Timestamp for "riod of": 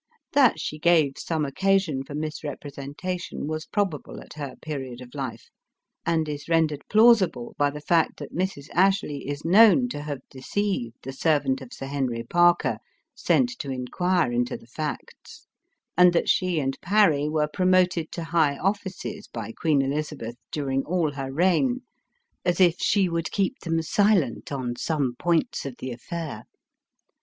4.73-5.13